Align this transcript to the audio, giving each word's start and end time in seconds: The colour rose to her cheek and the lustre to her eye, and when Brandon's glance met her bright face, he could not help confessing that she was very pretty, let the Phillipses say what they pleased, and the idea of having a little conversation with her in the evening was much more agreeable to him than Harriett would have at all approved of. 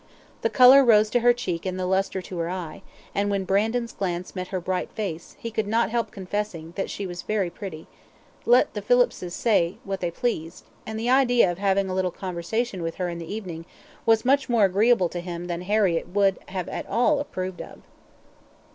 The 0.41 0.49
colour 0.49 0.83
rose 0.83 1.11
to 1.11 1.19
her 1.19 1.31
cheek 1.31 1.63
and 1.63 1.79
the 1.79 1.85
lustre 1.85 2.23
to 2.23 2.37
her 2.39 2.49
eye, 2.49 2.81
and 3.13 3.29
when 3.29 3.43
Brandon's 3.43 3.91
glance 3.91 4.35
met 4.35 4.47
her 4.47 4.59
bright 4.59 4.89
face, 4.93 5.35
he 5.37 5.51
could 5.51 5.67
not 5.67 5.91
help 5.91 6.09
confessing 6.09 6.73
that 6.75 6.89
she 6.89 7.05
was 7.05 7.21
very 7.21 7.51
pretty, 7.51 7.85
let 8.47 8.73
the 8.73 8.81
Phillipses 8.81 9.35
say 9.35 9.77
what 9.83 9.99
they 9.99 10.09
pleased, 10.09 10.65
and 10.87 10.99
the 10.99 11.11
idea 11.11 11.51
of 11.51 11.59
having 11.59 11.87
a 11.87 11.93
little 11.93 12.09
conversation 12.09 12.81
with 12.81 12.95
her 12.95 13.09
in 13.09 13.19
the 13.19 13.31
evening 13.31 13.65
was 14.03 14.25
much 14.25 14.49
more 14.49 14.65
agreeable 14.65 15.07
to 15.07 15.19
him 15.19 15.45
than 15.45 15.61
Harriett 15.61 16.07
would 16.09 16.39
have 16.47 16.67
at 16.67 16.87
all 16.89 17.19
approved 17.19 17.61
of. 17.61 17.81